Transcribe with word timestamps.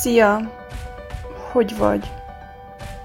Szia! 0.00 0.40
Hogy 1.52 1.76
vagy? 1.78 2.10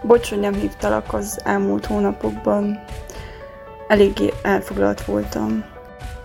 Bocs, 0.03 0.29
hogy 0.29 0.39
nem 0.39 0.53
hívtalak 0.53 1.13
az 1.13 1.39
elmúlt 1.43 1.85
hónapokban. 1.85 2.79
Eléggé 3.87 4.33
elfoglalt 4.41 5.05
voltam. 5.05 5.63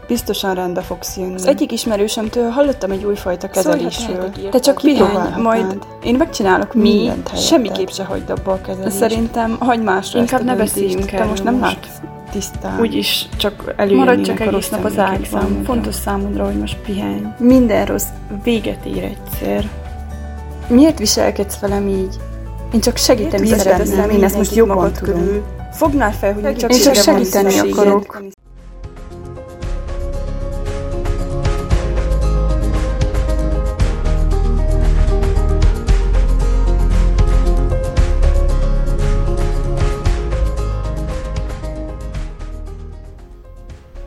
Biztosan 0.07 0.55
rendbe 0.55 0.81
fogsz 0.81 1.17
jönni. 1.17 1.35
Az 1.35 1.47
egyik 1.47 1.73
ismerősömtől 1.73 2.51
hallottam 2.51 2.91
egy 2.91 3.05
újfajta 3.05 3.49
kezelésről. 3.49 4.31
Te 4.51 4.59
csak 4.59 4.75
pihenj, 4.75 5.41
majd 5.43 5.79
én 6.03 6.17
megcsinálok 6.17 6.75
mi. 6.75 7.13
Semmiképp 7.35 7.89
se 7.89 8.05
hagyd 8.05 8.31
abba 8.31 8.53
a 8.53 8.61
kezelést. 8.61 8.97
Szerintem 8.97 9.57
hagyd 9.61 9.83
másra 9.83 10.19
Inkább 10.19 10.45
ne 10.45 10.57
beszéljünk. 10.57 11.11
Te 11.11 11.25
most 11.25 11.45
nem 11.45 11.61
lát 11.61 11.89
tisztán. 12.31 12.81
Úgyis 12.81 13.29
csak 13.37 13.75
előjönnének 13.77 14.23
csak 14.23 14.41
a 14.41 14.51
rossz 14.51 14.69
nap 14.69 14.85
az 14.85 14.99
ágyban. 14.99 15.63
Fontos 15.65 15.95
számodra, 15.95 16.45
hogy 16.45 16.59
most 16.59 16.77
pihenj. 16.77 17.27
Minden 17.39 17.87
rossz 17.87 18.09
véget 18.43 18.85
ér 18.85 19.05
egyszer. 19.05 19.80
Miért 20.71 20.99
viselkedsz 20.99 21.59
velem 21.59 21.89
így? 21.89 22.17
Én 22.73 22.81
csak 22.81 22.97
segíteni 22.97 23.47
szeretném, 23.47 24.11
én 24.11 24.25
ezt 24.25 24.37
most 24.37 24.55
jobban 24.55 24.93
tudom. 24.93 25.15
Körül. 25.15 25.43
Fognál 25.73 26.13
fel, 26.13 26.33
hogy 26.33 26.57
csak, 26.57 26.73
én 26.73 26.81
csak 26.81 26.95
segíteni 26.95 27.59
akarok. 27.59 28.23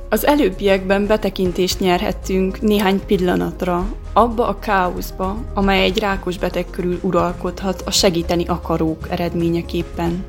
Az 0.09 0.25
előbbiekben 0.25 1.07
betekintést 1.07 1.79
nyerhettünk 1.79 2.61
néhány 2.61 3.05
pillanatra 3.05 3.85
abba 4.13 4.47
a 4.47 4.59
káoszba, 4.59 5.37
amely 5.53 5.83
egy 5.83 5.99
rákos 5.99 6.37
beteg 6.37 6.65
körül 6.69 6.99
uralkodhat 7.01 7.81
a 7.85 7.91
segíteni 7.91 8.45
akarók 8.45 9.07
eredményeképpen. 9.09 10.25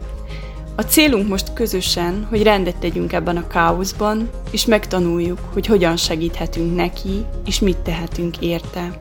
A 0.76 0.82
célunk 0.82 1.28
most 1.28 1.52
közösen, 1.52 2.26
hogy 2.30 2.42
rendet 2.42 2.76
tegyünk 2.76 3.12
ebben 3.12 3.36
a 3.36 3.46
káoszban, 3.46 4.30
és 4.50 4.66
megtanuljuk, 4.66 5.38
hogy 5.52 5.66
hogyan 5.66 5.96
segíthetünk 5.96 6.76
neki, 6.76 7.24
és 7.46 7.60
mit 7.60 7.76
tehetünk 7.76 8.38
érte. 8.38 8.98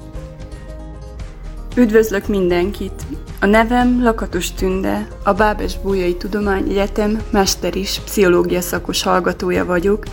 Üdvözlök 1.76 2.28
mindenkit! 2.28 3.06
A 3.40 3.46
nevem 3.46 4.04
Lakatos 4.04 4.52
Tünde, 4.52 5.08
a 5.24 5.34
Bábes 5.34 5.78
Bújai 5.80 6.16
Tudományegyetem 6.16 7.22
mester 7.32 7.76
is 7.76 8.00
pszichológia 8.06 8.62
szakos 8.62 9.04
hallgatója 9.04 9.66
vagyok, 9.66 10.06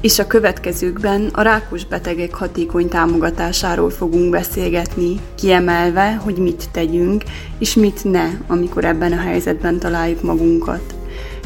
és 0.00 0.18
a 0.18 0.26
következőkben 0.26 1.28
a 1.32 1.42
rákos 1.42 1.84
betegek 1.84 2.34
hatékony 2.34 2.88
támogatásáról 2.88 3.90
fogunk 3.90 4.30
beszélgetni, 4.30 5.20
kiemelve, 5.34 6.14
hogy 6.14 6.36
mit 6.36 6.70
tegyünk, 6.72 7.22
és 7.58 7.74
mit 7.74 8.04
ne, 8.04 8.28
amikor 8.46 8.84
ebben 8.84 9.12
a 9.12 9.20
helyzetben 9.20 9.78
találjuk 9.78 10.22
magunkat. 10.22 10.94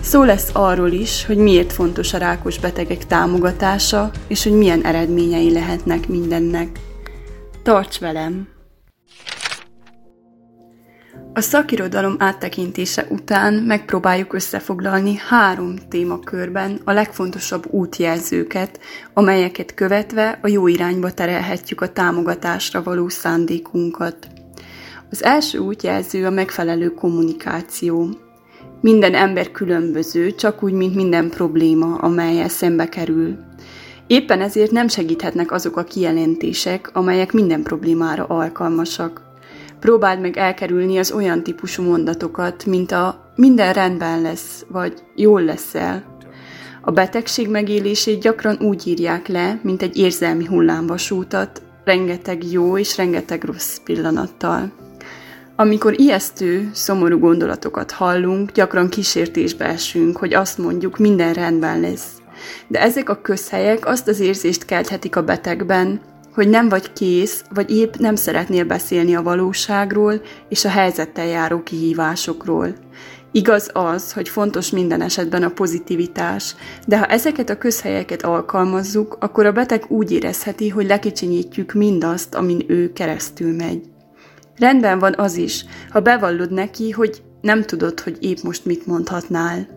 Szó 0.00 0.22
lesz 0.22 0.50
arról 0.52 0.90
is, 0.90 1.26
hogy 1.26 1.36
miért 1.36 1.72
fontos 1.72 2.12
a 2.12 2.18
rákos 2.18 2.58
betegek 2.58 3.06
támogatása, 3.06 4.10
és 4.26 4.42
hogy 4.42 4.52
milyen 4.52 4.84
eredményei 4.84 5.52
lehetnek 5.52 6.08
mindennek. 6.08 6.68
Tarts 7.62 7.98
velem! 7.98 8.53
A 11.36 11.40
szakirodalom 11.40 12.14
áttekintése 12.18 13.06
után 13.10 13.54
megpróbáljuk 13.54 14.32
összefoglalni 14.32 15.14
három 15.28 15.74
témakörben 15.88 16.80
a 16.84 16.92
legfontosabb 16.92 17.66
útjelzőket, 17.70 18.80
amelyeket 19.14 19.74
követve 19.74 20.38
a 20.42 20.48
jó 20.48 20.66
irányba 20.66 21.10
terelhetjük 21.10 21.80
a 21.80 21.92
támogatásra 21.92 22.82
való 22.82 23.08
szándékunkat. 23.08 24.26
Az 25.10 25.24
első 25.24 25.58
útjelző 25.58 26.26
a 26.26 26.30
megfelelő 26.30 26.88
kommunikáció. 26.88 28.08
Minden 28.80 29.14
ember 29.14 29.50
különböző, 29.50 30.34
csak 30.34 30.62
úgy, 30.62 30.72
mint 30.72 30.94
minden 30.94 31.28
probléma, 31.28 31.94
amelyel 31.94 32.48
szembe 32.48 32.88
kerül. 32.88 33.36
Éppen 34.06 34.40
ezért 34.40 34.70
nem 34.70 34.88
segíthetnek 34.88 35.52
azok 35.52 35.76
a 35.76 35.84
kijelentések, 35.84 36.90
amelyek 36.92 37.32
minden 37.32 37.62
problémára 37.62 38.24
alkalmasak. 38.24 39.22
Próbáld 39.84 40.20
meg 40.20 40.36
elkerülni 40.36 40.98
az 40.98 41.12
olyan 41.12 41.42
típusú 41.42 41.82
mondatokat, 41.82 42.66
mint 42.66 42.92
a 42.92 43.32
minden 43.34 43.72
rendben 43.72 44.22
lesz, 44.22 44.64
vagy 44.68 44.94
jól 45.14 45.42
leszel. 45.42 46.18
A 46.80 46.90
betegség 46.90 47.48
megélését 47.48 48.20
gyakran 48.20 48.56
úgy 48.60 48.86
írják 48.86 49.26
le, 49.28 49.60
mint 49.62 49.82
egy 49.82 49.96
érzelmi 49.96 50.44
hullámvasútat, 50.44 51.62
rengeteg 51.84 52.44
jó 52.50 52.78
és 52.78 52.96
rengeteg 52.96 53.44
rossz 53.44 53.78
pillanattal. 53.84 54.72
Amikor 55.56 56.00
ijesztő, 56.00 56.70
szomorú 56.72 57.18
gondolatokat 57.18 57.90
hallunk, 57.90 58.52
gyakran 58.52 58.88
kísértésbe 58.88 59.64
esünk, 59.64 60.16
hogy 60.16 60.34
azt 60.34 60.58
mondjuk, 60.58 60.98
minden 60.98 61.32
rendben 61.32 61.80
lesz. 61.80 62.08
De 62.68 62.80
ezek 62.80 63.08
a 63.08 63.20
közhelyek 63.20 63.86
azt 63.86 64.08
az 64.08 64.20
érzést 64.20 64.64
kelthetik 64.64 65.16
a 65.16 65.22
betegben, 65.22 66.00
hogy 66.34 66.48
nem 66.48 66.68
vagy 66.68 66.92
kész, 66.92 67.44
vagy 67.54 67.70
épp 67.70 67.94
nem 67.94 68.14
szeretnél 68.14 68.64
beszélni 68.64 69.14
a 69.14 69.22
valóságról 69.22 70.20
és 70.48 70.64
a 70.64 70.68
helyzettel 70.68 71.26
járó 71.26 71.62
kihívásokról. 71.62 72.74
Igaz 73.32 73.70
az, 73.72 74.12
hogy 74.12 74.28
fontos 74.28 74.70
minden 74.70 75.00
esetben 75.00 75.42
a 75.42 75.48
pozitivitás, 75.48 76.54
de 76.86 76.98
ha 76.98 77.06
ezeket 77.06 77.50
a 77.50 77.58
közhelyeket 77.58 78.22
alkalmazzuk, 78.22 79.16
akkor 79.20 79.46
a 79.46 79.52
beteg 79.52 79.84
úgy 79.88 80.10
érezheti, 80.10 80.68
hogy 80.68 80.86
lekicsinyítjük 80.86 81.72
mindazt, 81.72 82.34
amin 82.34 82.64
ő 82.66 82.92
keresztül 82.92 83.54
megy. 83.54 83.82
Rendben 84.56 84.98
van 84.98 85.14
az 85.16 85.36
is, 85.36 85.64
ha 85.90 86.00
bevallod 86.00 86.52
neki, 86.52 86.90
hogy 86.90 87.22
nem 87.40 87.62
tudod, 87.62 88.00
hogy 88.00 88.16
épp 88.20 88.38
most 88.42 88.64
mit 88.64 88.86
mondhatnál. 88.86 89.68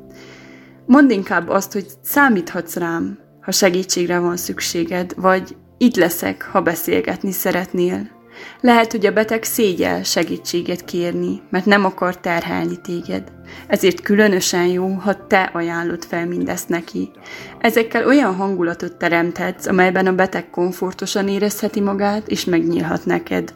Mondd 0.85 1.09
inkább 1.09 1.50
azt, 1.50 1.74
hogy 1.74 1.85
számíthatsz 2.03 2.75
rám, 2.75 3.19
ha 3.41 3.51
segítségre 3.51 4.19
van 4.19 4.38
szükséged, 4.38 5.13
vagy 5.16 5.56
itt 5.78 5.96
leszek, 5.96 6.50
ha 6.52 6.62
beszélgetni 6.62 7.32
szeretnél. 7.32 8.16
Lehet, 8.62 8.92
hogy 8.92 9.06
a 9.06 9.12
beteg 9.12 9.44
szégyel 9.44 10.04
segítséget 10.04 10.86
kérni, 10.86 11.42
mert 11.50 11.66
nem 11.66 11.86
akar 11.86 12.20
terhelni 12.20 12.82
téged. 12.82 13.32
Ezért 13.68 14.02
különösen 14.02 14.66
jó, 14.66 14.88
ha 14.88 15.28
te 15.28 15.50
ajánlod 15.54 16.06
fel 16.06 16.28
mindezt 16.28 16.70
neki. 16.70 17.12
Ezekkel 17.60 18.06
olyan 18.06 18.36
hangulatot 18.36 18.96
teremthetsz, 18.96 19.66
amelyben 19.66 20.08
a 20.08 20.16
beteg 20.16 20.50
komfortosan 20.50 21.28
érezheti 21.28 21.82
magát, 21.82 22.28
és 22.28 22.46
megnyílhat 22.46 23.06
neked. 23.06 23.54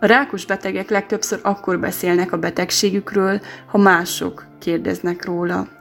A 0.00 0.06
rákos 0.06 0.46
betegek 0.46 0.90
legtöbbször 0.90 1.38
akkor 1.42 1.80
beszélnek 1.80 2.32
a 2.32 2.38
betegségükről, 2.38 3.40
ha 3.66 3.78
mások 3.78 4.46
kérdeznek 4.58 5.24
róla. 5.24 5.75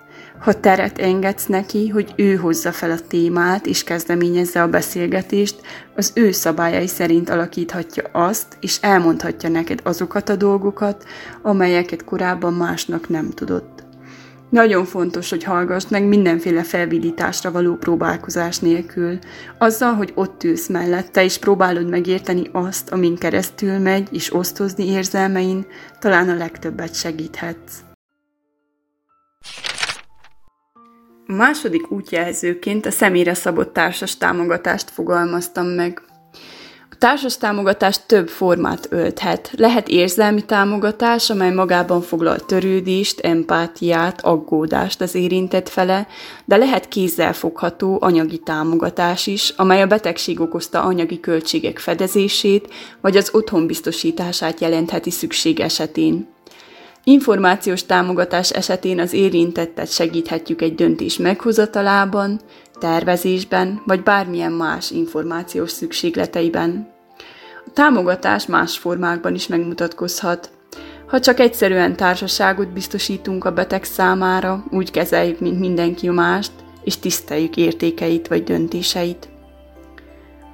Ha 0.46 0.60
teret 0.60 1.00
engedsz 1.00 1.46
neki, 1.46 1.88
hogy 1.88 2.14
ő 2.16 2.36
hozza 2.36 2.72
fel 2.72 2.92
a 2.92 3.00
témát 3.08 3.66
és 3.66 3.84
kezdeményezze 3.84 4.62
a 4.62 4.68
beszélgetést, 4.68 5.62
az 5.96 6.12
ő 6.16 6.32
szabályai 6.32 6.88
szerint 6.88 7.30
alakíthatja 7.30 8.04
azt, 8.12 8.58
és 8.60 8.78
elmondhatja 8.82 9.50
neked 9.50 9.80
azokat 9.84 10.30
a 10.30 10.36
dolgokat, 10.36 11.06
amelyeket 11.42 12.04
korábban 12.04 12.54
másnak 12.54 13.10
nem 13.10 13.30
tudott. 13.30 13.84
Nagyon 14.50 14.86
fontos, 14.86 15.30
hogy 15.30 15.44
hallgass 15.44 15.86
meg 15.90 16.04
mindenféle 16.04 16.64
felvidításra 16.64 17.52
való 17.52 17.76
próbálkozás 17.76 18.60
nélkül. 18.60 19.20
Azzal, 19.58 19.94
hogy 19.94 20.12
ott 20.16 20.44
ülsz 20.44 20.68
mellette, 20.68 21.24
és 21.24 21.38
próbálod 21.38 21.90
megérteni 21.90 22.50
azt, 22.52 22.90
amin 22.90 23.16
keresztül 23.16 23.78
megy, 23.78 24.08
és 24.12 24.34
osztozni 24.34 24.88
érzelmein, 24.88 25.66
talán 26.00 26.30
a 26.30 26.36
legtöbbet 26.36 26.96
segíthetsz. 26.96 27.95
Második 31.28 31.92
útjelzőként 31.92 32.86
a 32.86 32.92
személyre 32.92 33.34
szabott 33.34 33.74
társas 33.74 34.18
támogatást 34.18 34.90
fogalmaztam 34.90 35.66
meg. 35.66 36.02
A 36.90 36.98
társas 36.98 37.38
támogatás 37.38 38.06
több 38.06 38.28
formát 38.28 38.88
ölthet. 38.90 39.52
Lehet 39.58 39.88
érzelmi 39.88 40.46
támogatás, 40.46 41.30
amely 41.30 41.54
magában 41.54 42.02
foglal 42.02 42.40
törődést, 42.40 43.20
empátiát, 43.20 44.22
aggódást 44.22 45.02
az 45.02 45.16
érintett 45.16 45.70
fele, 45.70 46.08
de 46.46 46.56
lehet 46.56 46.88
kézzelfogható 46.88 47.98
anyagi 48.02 48.38
támogatás 48.38 49.28
is, 49.28 49.50
amely 49.50 49.82
a 49.82 49.88
betegség 49.88 50.40
okozta 50.40 50.82
anyagi 50.82 51.20
költségek 51.20 51.80
fedezését, 51.80 52.74
vagy 53.02 53.18
az 53.18 53.30
otthon 53.34 53.68
biztosítását 53.68 54.60
jelentheti 54.60 55.12
szükség 55.12 55.60
esetén. 55.60 56.35
Információs 57.08 57.86
támogatás 57.86 58.50
esetén 58.50 59.00
az 59.00 59.14
érintettet 59.14 59.92
segíthetjük 59.92 60.62
egy 60.62 60.76
döntés 60.76 61.18
meghozatalában, 61.18 62.40
tervezésben 62.80 63.82
vagy 63.86 64.04
bármilyen 64.04 64.52
más 64.52 64.92
információs 64.92 65.72
szükségleteiben. 65.72 66.94
A 67.66 67.70
támogatás 67.74 68.46
más 68.46 68.78
formákban 68.78 69.36
is 69.36 69.48
megmutatkozhat. 69.48 70.50
Ha 71.08 71.20
csak 71.20 71.40
egyszerűen 71.40 71.96
társaságot 71.96 72.74
biztosítunk 72.74 73.46
a 73.46 73.54
beteg 73.54 73.84
számára, 73.84 74.66
úgy 74.72 74.92
kezeljük, 74.92 75.40
mint 75.40 75.60
mindenki 75.60 76.10
mást, 76.10 76.52
és 76.84 76.98
tiszteljük 76.98 77.58
értékeit 77.58 78.28
vagy 78.28 78.44
döntéseit. 78.44 79.35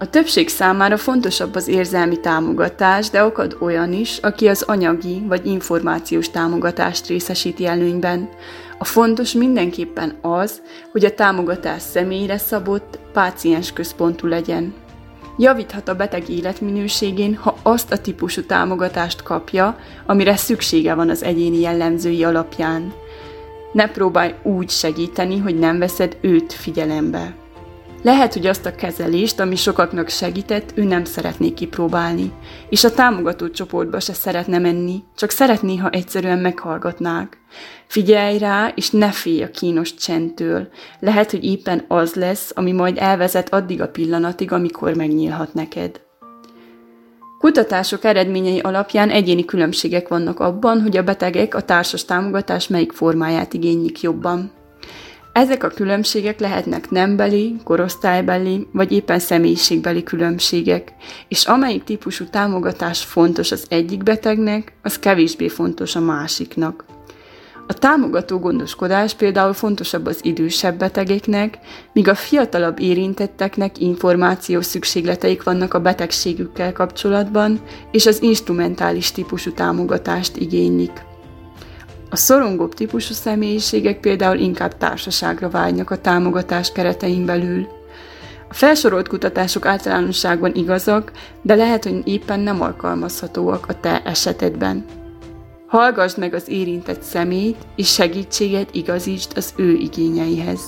A 0.01 0.09
többség 0.09 0.49
számára 0.49 0.97
fontosabb 0.97 1.55
az 1.55 1.67
érzelmi 1.67 2.19
támogatás, 2.19 3.09
de 3.09 3.21
akad 3.21 3.57
olyan 3.59 3.93
is, 3.93 4.17
aki 4.17 4.47
az 4.47 4.61
anyagi 4.61 5.23
vagy 5.27 5.45
információs 5.45 6.29
támogatást 6.29 7.07
részesíti 7.07 7.65
előnyben. 7.65 8.29
A 8.77 8.85
fontos 8.85 9.33
mindenképpen 9.33 10.17
az, 10.21 10.61
hogy 10.91 11.05
a 11.05 11.13
támogatás 11.13 11.81
személyre 11.81 12.37
szabott, 12.37 12.99
páciens 13.13 13.73
központú 13.73 14.27
legyen. 14.27 14.73
Javíthat 15.37 15.87
a 15.87 15.95
beteg 15.95 16.29
életminőségén, 16.29 17.35
ha 17.35 17.57
azt 17.61 17.91
a 17.91 17.97
típusú 17.97 18.45
támogatást 18.45 19.23
kapja, 19.23 19.77
amire 20.05 20.35
szüksége 20.35 20.93
van 20.93 21.09
az 21.09 21.23
egyéni 21.23 21.59
jellemzői 21.59 22.23
alapján. 22.23 22.93
Ne 23.73 23.87
próbálj 23.87 24.33
úgy 24.43 24.69
segíteni, 24.69 25.37
hogy 25.37 25.59
nem 25.59 25.79
veszed 25.79 26.17
őt 26.21 26.53
figyelembe. 26.53 27.40
Lehet, 28.03 28.33
hogy 28.33 28.45
azt 28.45 28.65
a 28.65 28.75
kezelést, 28.75 29.39
ami 29.39 29.55
sokaknak 29.55 30.09
segített, 30.09 30.71
ő 30.75 30.83
nem 30.83 31.03
szeretné 31.03 31.49
kipróbálni, 31.49 32.31
és 32.69 32.83
a 32.83 32.93
támogató 32.93 33.49
csoportba 33.49 33.99
se 33.99 34.13
szeretne 34.13 34.59
menni, 34.59 35.03
csak 35.15 35.29
szeretné, 35.29 35.75
ha 35.75 35.89
egyszerűen 35.89 36.39
meghallgatnák. 36.39 37.37
Figyelj 37.87 38.37
rá, 38.37 38.71
és 38.75 38.89
ne 38.89 39.11
félj 39.11 39.43
a 39.43 39.51
kínos 39.51 39.93
csendtől. 39.93 40.67
Lehet, 40.99 41.31
hogy 41.31 41.43
éppen 41.43 41.85
az 41.87 42.13
lesz, 42.13 42.51
ami 42.55 42.71
majd 42.71 42.97
elvezet 42.99 43.53
addig 43.53 43.81
a 43.81 43.89
pillanatig, 43.89 44.51
amikor 44.51 44.95
megnyílhat 44.95 45.53
neked. 45.53 46.01
Kutatások 47.39 48.03
eredményei 48.03 48.59
alapján 48.59 49.09
egyéni 49.09 49.45
különbségek 49.45 50.07
vannak 50.07 50.39
abban, 50.39 50.81
hogy 50.81 50.97
a 50.97 51.03
betegek 51.03 51.55
a 51.55 51.61
társas 51.61 52.05
támogatás 52.05 52.67
melyik 52.67 52.91
formáját 52.91 53.53
igénylik 53.53 54.01
jobban. 54.01 54.60
Ezek 55.33 55.63
a 55.63 55.67
különbségek 55.67 56.39
lehetnek 56.39 56.89
nembeli, 56.89 57.55
korosztálybeli 57.63 58.67
vagy 58.71 58.91
éppen 58.91 59.19
személyiségbeli 59.19 60.03
különbségek, 60.03 60.93
és 61.27 61.45
amelyik 61.45 61.83
típusú 61.83 62.25
támogatás 62.25 63.03
fontos 63.03 63.51
az 63.51 63.65
egyik 63.69 64.03
betegnek, 64.03 64.73
az 64.81 64.99
kevésbé 64.99 65.47
fontos 65.47 65.95
a 65.95 65.99
másiknak. 65.99 66.85
A 67.67 67.73
támogató 67.73 68.39
gondoskodás 68.39 69.13
például 69.13 69.53
fontosabb 69.53 70.05
az 70.05 70.19
idősebb 70.21 70.77
betegeknek, 70.77 71.57
míg 71.93 72.07
a 72.07 72.15
fiatalabb 72.15 72.79
érintetteknek 72.79 73.79
információs 73.79 74.65
szükségleteik 74.65 75.43
vannak 75.43 75.73
a 75.73 75.79
betegségükkel 75.79 76.73
kapcsolatban, 76.73 77.61
és 77.91 78.05
az 78.05 78.21
instrumentális 78.21 79.11
típusú 79.11 79.51
támogatást 79.51 80.37
igénylik. 80.37 81.09
A 82.13 82.15
szorongóbb 82.15 82.73
típusú 82.73 83.13
személyiségek 83.13 83.99
például 83.99 84.37
inkább 84.37 84.77
társaságra 84.77 85.49
vágynak 85.49 85.89
a 85.89 86.01
támogatás 86.01 86.71
keretein 86.71 87.25
belül. 87.25 87.67
A 88.49 88.53
felsorolt 88.53 89.07
kutatások 89.07 89.65
általánosságban 89.65 90.55
igazak, 90.55 91.11
de 91.41 91.55
lehet, 91.55 91.83
hogy 91.83 92.01
éppen 92.07 92.39
nem 92.39 92.61
alkalmazhatóak 92.61 93.65
a 93.67 93.79
te 93.79 94.01
esetedben. 94.03 94.85
Hallgassd 95.67 96.17
meg 96.17 96.33
az 96.33 96.49
érintett 96.49 97.01
szemét, 97.01 97.57
és 97.75 97.93
segítséget 97.93 98.75
igazítsd 98.75 99.31
az 99.35 99.53
ő 99.55 99.73
igényeihez. 99.73 100.61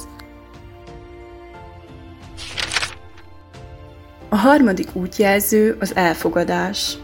A 4.29 4.35
harmadik 4.35 4.95
útjelző 4.95 5.77
az 5.79 5.95
elfogadás. 5.95 6.97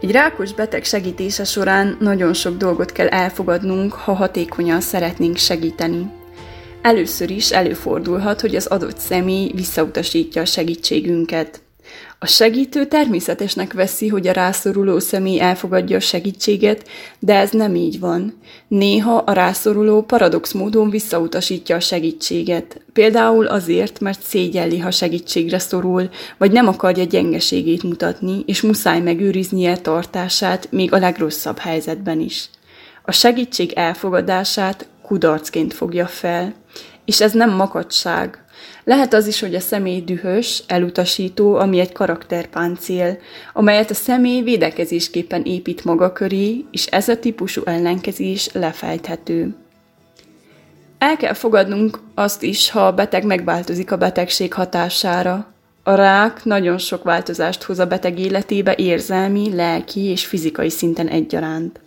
Egy 0.00 0.10
rákos 0.10 0.52
beteg 0.52 0.84
segítése 0.84 1.44
során 1.44 1.96
nagyon 2.00 2.34
sok 2.34 2.56
dolgot 2.56 2.92
kell 2.92 3.08
elfogadnunk, 3.08 3.92
ha 3.92 4.12
hatékonyan 4.12 4.80
szeretnénk 4.80 5.36
segíteni. 5.36 6.10
Először 6.82 7.30
is 7.30 7.50
előfordulhat, 7.50 8.40
hogy 8.40 8.56
az 8.56 8.66
adott 8.66 8.98
személy 8.98 9.50
visszautasítja 9.54 10.42
a 10.42 10.44
segítségünket. 10.44 11.62
A 12.22 12.26
segítő 12.26 12.86
természetesnek 12.86 13.72
veszi, 13.72 14.08
hogy 14.08 14.26
a 14.26 14.32
rászoruló 14.32 14.98
személy 14.98 15.40
elfogadja 15.40 15.96
a 15.96 16.00
segítséget, 16.00 16.88
de 17.18 17.34
ez 17.34 17.50
nem 17.50 17.74
így 17.74 18.00
van. 18.00 18.38
Néha 18.68 19.16
a 19.16 19.32
rászoruló 19.32 20.02
paradox 20.02 20.52
módon 20.52 20.90
visszautasítja 20.90 21.76
a 21.76 21.80
segítséget. 21.80 22.80
Például 22.92 23.46
azért, 23.46 24.00
mert 24.00 24.22
szégyelli, 24.22 24.78
ha 24.78 24.90
segítségre 24.90 25.58
szorul, 25.58 26.08
vagy 26.38 26.52
nem 26.52 26.68
akarja 26.68 27.04
gyengeségét 27.04 27.82
mutatni, 27.82 28.42
és 28.46 28.60
muszáj 28.60 29.00
megőriznie 29.00 29.76
tartását 29.76 30.68
még 30.70 30.92
a 30.92 30.98
legrosszabb 30.98 31.58
helyzetben 31.58 32.20
is. 32.20 32.50
A 33.02 33.12
segítség 33.12 33.72
elfogadását 33.72 34.88
kudarcként 35.02 35.74
fogja 35.74 36.06
fel, 36.06 36.54
és 37.04 37.20
ez 37.20 37.32
nem 37.32 37.50
makadság, 37.50 38.44
lehet 38.84 39.14
az 39.14 39.26
is, 39.26 39.40
hogy 39.40 39.54
a 39.54 39.60
személy 39.60 40.00
dühös, 40.00 40.62
elutasító, 40.66 41.54
ami 41.54 41.78
egy 41.78 41.92
karakterpáncél, 41.92 43.18
amelyet 43.52 43.90
a 43.90 43.94
személy 43.94 44.42
védekezésképpen 44.42 45.42
épít 45.42 45.84
maga 45.84 46.12
köré, 46.12 46.64
és 46.70 46.86
ez 46.86 47.08
a 47.08 47.18
típusú 47.18 47.62
ellenkezés 47.64 48.52
lefejthető. 48.52 49.54
El 50.98 51.16
kell 51.16 51.32
fogadnunk 51.32 51.98
azt 52.14 52.42
is, 52.42 52.70
ha 52.70 52.86
a 52.86 52.92
beteg 52.92 53.24
megváltozik 53.24 53.92
a 53.92 53.96
betegség 53.96 54.52
hatására. 54.52 55.52
A 55.82 55.94
rák 55.94 56.44
nagyon 56.44 56.78
sok 56.78 57.02
változást 57.02 57.62
hoz 57.62 57.78
a 57.78 57.86
beteg 57.86 58.18
életébe 58.18 58.74
érzelmi, 58.76 59.54
lelki 59.54 60.00
és 60.00 60.26
fizikai 60.26 60.70
szinten 60.70 61.08
egyaránt. 61.08 61.80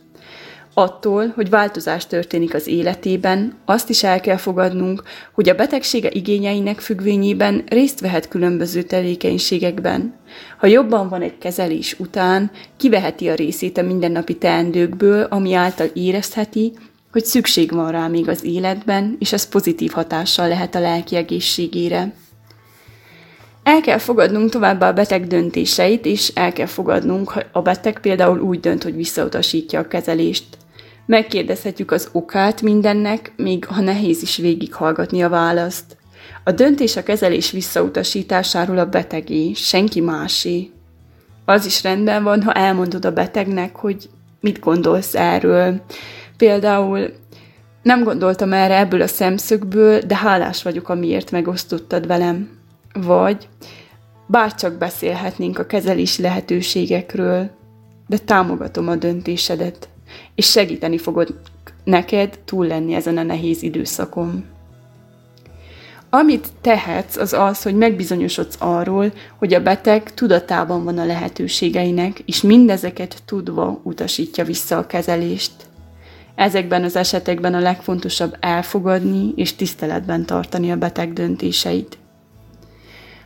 Attól, 0.75 1.27
hogy 1.35 1.49
változás 1.49 2.07
történik 2.07 2.53
az 2.53 2.67
életében, 2.67 3.53
azt 3.65 3.89
is 3.89 4.03
el 4.03 4.19
kell 4.19 4.37
fogadnunk, 4.37 5.03
hogy 5.33 5.49
a 5.49 5.55
betegsége 5.55 6.09
igényeinek 6.11 6.79
függvényében 6.79 7.63
részt 7.67 7.99
vehet 7.99 8.27
különböző 8.27 8.81
tevékenységekben. 8.81 10.13
Ha 10.57 10.67
jobban 10.67 11.09
van 11.09 11.21
egy 11.21 11.37
kezelés 11.37 11.99
után, 11.99 12.51
kiveheti 12.77 13.29
a 13.29 13.35
részét 13.35 13.77
a 13.77 13.81
mindennapi 13.81 14.37
teendőkből, 14.37 15.23
ami 15.23 15.53
által 15.53 15.87
érezheti, 15.93 16.73
hogy 17.11 17.25
szükség 17.25 17.71
van 17.71 17.91
rá 17.91 18.07
még 18.07 18.29
az 18.29 18.43
életben, 18.43 19.15
és 19.19 19.33
ez 19.33 19.49
pozitív 19.49 19.91
hatással 19.91 20.47
lehet 20.47 20.75
a 20.75 20.79
lelki 20.79 21.15
egészségére. 21.15 22.13
El 23.63 23.81
kell 23.81 23.97
fogadnunk 23.97 24.49
továbbá 24.49 24.89
a 24.89 24.93
beteg 24.93 25.27
döntéseit, 25.27 26.05
és 26.05 26.31
el 26.35 26.53
kell 26.53 26.65
fogadnunk, 26.65 27.29
ha 27.29 27.41
a 27.51 27.61
beteg 27.61 27.99
például 27.99 28.39
úgy 28.39 28.59
dönt, 28.59 28.83
hogy 28.83 28.95
visszautasítja 28.95 29.79
a 29.79 29.87
kezelést. 29.87 30.45
Megkérdezhetjük 31.05 31.91
az 31.91 32.09
okát 32.11 32.61
mindennek, 32.61 33.33
még 33.35 33.65
ha 33.65 33.81
nehéz 33.81 34.21
is 34.21 34.37
végighallgatni 34.37 35.23
a 35.23 35.29
választ. 35.29 35.97
A 36.43 36.51
döntés 36.51 36.95
a 36.95 37.03
kezelés 37.03 37.51
visszautasításáról 37.51 38.77
a 38.77 38.85
betegé, 38.85 39.53
senki 39.53 40.01
másé. 40.01 40.69
Az 41.45 41.65
is 41.65 41.83
rendben 41.83 42.23
van, 42.23 42.43
ha 42.43 42.53
elmondod 42.53 43.05
a 43.05 43.11
betegnek, 43.11 43.75
hogy 43.75 44.09
mit 44.39 44.59
gondolsz 44.59 45.15
erről. 45.15 45.81
Például 46.37 47.13
nem 47.81 48.03
gondoltam 48.03 48.53
erre 48.53 48.77
ebből 48.77 49.01
a 49.01 49.07
szemszögből, 49.07 49.99
de 49.99 50.15
hálás 50.15 50.63
vagyok, 50.63 50.89
amiért 50.89 51.31
megosztottad 51.31 52.07
velem. 52.07 52.49
Vagy 52.93 53.47
bárcsak 54.27 54.77
beszélhetnénk 54.77 55.59
a 55.59 55.65
kezelési 55.65 56.21
lehetőségekről, 56.21 57.49
de 58.07 58.17
támogatom 58.17 58.87
a 58.87 58.95
döntésedet 58.95 59.89
és 60.35 60.49
segíteni 60.49 60.97
fogod 60.97 61.39
neked 61.83 62.39
túl 62.45 62.67
lenni 62.67 62.93
ezen 62.93 63.17
a 63.17 63.23
nehéz 63.23 63.61
időszakon. 63.61 64.43
Amit 66.09 66.47
tehetsz, 66.61 67.15
az 67.15 67.33
az, 67.33 67.63
hogy 67.63 67.75
megbizonyosodsz 67.75 68.55
arról, 68.59 69.13
hogy 69.37 69.53
a 69.53 69.61
beteg 69.61 70.13
tudatában 70.13 70.83
van 70.83 70.97
a 70.97 71.05
lehetőségeinek, 71.05 72.19
és 72.25 72.41
mindezeket 72.41 73.17
tudva 73.25 73.79
utasítja 73.83 74.43
vissza 74.43 74.77
a 74.77 74.87
kezelést. 74.87 75.51
Ezekben 76.35 76.83
az 76.83 76.95
esetekben 76.95 77.53
a 77.53 77.59
legfontosabb 77.59 78.37
elfogadni 78.39 79.33
és 79.35 79.55
tiszteletben 79.55 80.25
tartani 80.25 80.71
a 80.71 80.75
beteg 80.75 81.13
döntéseit. 81.13 81.97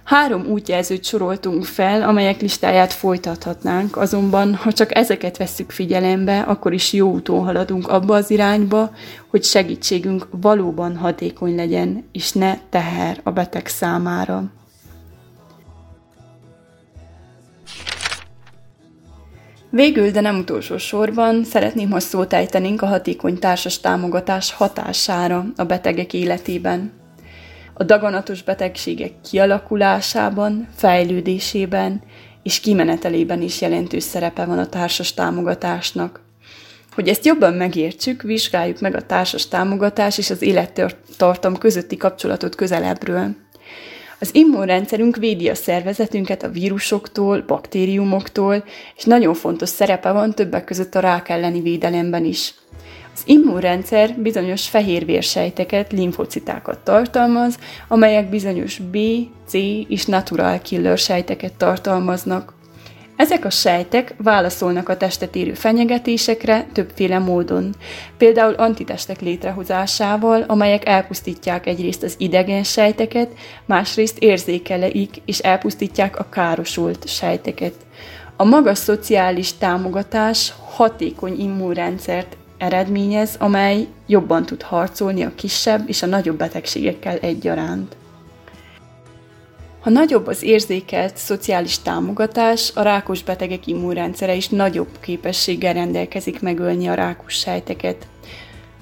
Három 0.08 0.46
útjelzőt 0.46 1.04
soroltunk 1.04 1.66
fel, 1.66 2.02
amelyek 2.02 2.42
listáját 2.42 2.94
folytathatnánk, 2.94 3.98
azonban 3.98 4.56
ha 4.56 4.72
csak 4.72 4.96
ezeket 4.96 5.38
vesszük 5.38 5.72
figyelembe, 5.72 6.40
akkor 6.40 6.74
is 6.74 6.94
jó 6.94 7.12
úton 7.12 7.44
haladunk 7.44 7.88
abba 7.88 8.16
az 8.16 8.32
irányba, 8.32 8.92
hogy 9.28 9.44
segítségünk 9.44 10.28
valóban 10.32 10.98
hatékony 10.98 11.56
legyen, 11.56 12.10
és 12.12 12.32
ne 12.32 12.58
teher 12.70 13.20
a 13.24 13.32
beteg 13.32 13.68
számára. 13.68 14.44
Végül, 19.70 20.12
de 20.12 20.22
nem 20.22 20.38
utolsó 20.38 20.78
sorban, 20.78 21.44
szeretném, 21.44 21.92
ha 21.92 22.00
szót 22.00 22.34
ejtenénk 22.34 22.82
a 22.82 22.88
hatékony 22.88 23.40
társas 23.40 23.80
támogatás 23.80 24.54
hatására 24.54 25.46
a 25.56 25.64
betegek 25.64 26.14
életében 26.14 26.97
a 27.78 27.84
daganatos 27.84 28.44
betegségek 28.44 29.12
kialakulásában, 29.30 30.68
fejlődésében 30.76 32.02
és 32.44 32.60
kimenetelében 32.60 33.42
is 33.42 33.62
jelentős 33.62 34.04
szerepe 34.04 34.46
van 34.46 34.60
a 34.60 34.70
társas 34.70 35.14
támogatásnak. 35.14 36.22
Hogy 36.92 37.08
ezt 37.08 37.26
jobban 37.26 37.54
megértsük, 37.54 38.22
vizsgáljuk 38.22 38.80
meg 38.80 38.96
a 38.96 39.06
társas 39.06 39.48
támogatás 39.48 40.18
és 40.18 40.30
az 40.30 40.42
élettartam 40.42 41.58
közötti 41.58 41.98
kapcsolatot 41.98 42.56
közelebbről. 42.56 43.36
Az 44.20 44.36
immunrendszerünk 44.36 45.16
védi 45.16 45.50
a 45.50 45.56
szervezetünket 45.56 46.44
a 46.44 46.50
vírusoktól, 46.50 47.42
baktériumoktól, 47.48 48.64
és 48.96 49.04
nagyon 49.04 49.34
fontos 49.34 49.70
szerepe 49.70 50.12
van 50.12 50.34
többek 50.34 50.64
között 50.64 50.96
a 50.96 51.00
rák 51.00 51.30
elleni 51.30 51.62
védelemben 51.62 52.26
is. 52.26 52.54
Az 53.18 53.24
immunrendszer 53.26 54.16
bizonyos 54.18 54.68
fehérvérsejteket, 54.68 55.92
limfocitákat 55.92 56.80
tartalmaz, 56.80 57.58
amelyek 57.88 58.30
bizonyos 58.30 58.78
B, 58.78 58.98
C 59.48 59.54
és 59.88 60.06
natural 60.06 60.62
killer 60.62 60.98
sejteket 60.98 61.54
tartalmaznak. 61.54 62.54
Ezek 63.16 63.46
a 63.46 63.50
sejtek 63.50 64.16
válaszolnak 64.18 64.90
a 64.90 64.98
testet 64.98 65.36
érő 65.36 65.54
fenyegetésekre 65.54 66.68
többféle 66.74 67.20
módon, 67.20 67.76
például 68.18 68.54
antitestek 68.54 69.22
létrehozásával, 69.22 70.42
amelyek 70.48 70.88
elpusztítják 70.88 71.66
egyrészt 71.66 72.04
az 72.04 72.16
idegen 72.18 72.64
sejteket, 72.64 73.32
másrészt 73.66 74.18
érzékeleik 74.18 75.22
és 75.26 75.40
elpusztítják 75.40 76.20
a 76.20 76.30
károsult 76.30 77.08
sejteket. 77.08 77.74
A 78.36 78.44
magas 78.44 78.78
szociális 78.78 79.58
támogatás 79.58 80.54
hatékony 80.76 81.40
immunrendszert 81.40 82.38
eredményez, 82.58 83.36
amely 83.40 83.88
jobban 84.08 84.46
tud 84.46 84.62
harcolni 84.62 85.24
a 85.24 85.36
kisebb 85.36 85.90
és 85.90 86.02
a 86.02 86.06
nagyobb 86.06 86.38
betegségekkel 86.38 87.18
egyaránt. 87.18 87.96
Ha 89.80 89.90
nagyobb 89.90 90.28
az 90.28 90.44
érzékelt 90.44 91.18
szociális 91.18 91.80
támogatás, 91.80 92.72
a 92.76 92.82
rákos 92.82 93.24
betegek 93.24 93.68
immunrendszere 93.68 94.36
is 94.36 94.50
nagyobb 94.50 95.00
képességgel 95.00 95.74
rendelkezik 95.74 96.42
megölni 96.42 96.88
a 96.88 96.94
rákos 96.94 97.34
sejteket. 97.34 98.08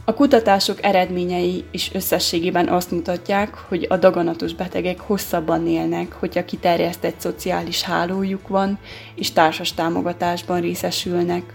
A 0.08 0.14
kutatások 0.14 0.84
eredményei 0.84 1.64
is 1.72 1.92
összességében 1.94 2.68
azt 2.68 2.92
mutatják, 2.92 3.56
hogy 3.68 3.86
a 3.90 3.98
daganatos 3.98 4.54
betegek 4.54 5.00
hosszabban 5.00 5.68
élnek, 5.68 6.14
hogyha 6.14 6.46
kiterjesztett 6.46 7.20
szociális 7.20 7.82
hálójuk 7.82 8.48
van, 8.48 8.80
és 9.16 9.32
társas 9.32 9.74
támogatásban 9.74 10.62
részesülnek. 10.62 11.54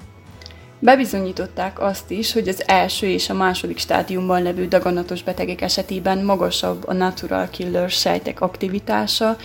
Bebizonyították 0.82 1.80
azt 1.80 2.10
is, 2.10 2.32
hogy 2.32 2.48
az 2.48 2.62
első 2.66 3.06
és 3.06 3.30
a 3.30 3.34
második 3.34 3.78
stádiumban 3.78 4.42
levő 4.42 4.66
daganatos 4.66 5.22
betegek 5.22 5.60
esetében 5.60 6.24
magasabb 6.24 6.86
a 6.86 6.92
natural 6.92 7.48
killer 7.48 7.90
sejtek 7.90 8.40
aktivitása, 8.40 9.36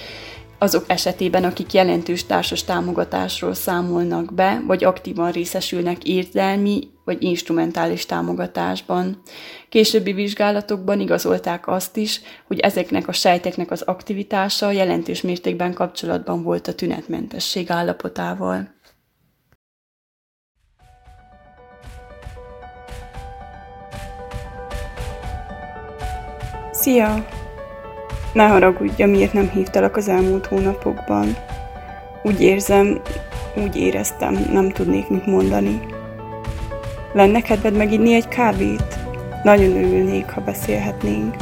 azok 0.60 0.84
esetében, 0.88 1.44
akik 1.44 1.74
jelentős 1.74 2.26
társas 2.26 2.64
támogatásról 2.64 3.54
számolnak 3.54 4.34
be, 4.34 4.62
vagy 4.68 4.84
aktívan 4.84 5.32
részesülnek 5.32 6.04
érzelmi 6.04 6.88
vagy 7.06 7.24
instrumentális 7.24 8.06
támogatásban. 8.06 9.22
Későbbi 9.70 10.14
vizsgálatokban 10.14 11.00
igazolták 11.00 11.68
azt 11.68 11.98
is, 11.98 12.22
hogy 12.48 12.60
ezeknek 12.60 13.08
a 13.08 13.12
sejteknek 13.12 13.72
az 13.72 13.82
aktivitása 13.82 14.72
jelentős 14.72 15.22
mértékben 15.22 15.74
kapcsolatban 15.74 16.44
volt 16.44 16.68
a 16.68 16.76
tünetmentesség 16.76 17.72
állapotával. 17.72 18.75
Szia! 26.86 27.26
Ne 28.34 28.48
haragudj, 28.48 29.04
miért 29.04 29.34
nem 29.34 29.50
hívtalak 29.50 29.96
az 29.96 30.08
elmúlt 30.08 30.46
hónapokban. 30.46 31.36
Úgy 32.24 32.42
érzem, 32.42 33.02
úgy 33.64 33.76
éreztem, 33.76 34.38
nem 34.52 34.70
tudnék 34.70 35.10
mit 35.10 35.26
mondani. 35.26 35.80
Lenne 37.14 37.42
kedved 37.42 37.76
meginni 37.76 38.14
egy 38.14 38.28
kávét? 38.28 39.00
Nagyon 39.44 39.76
örülnék, 39.76 40.30
ha 40.30 40.42
beszélhetnénk. 40.42 41.36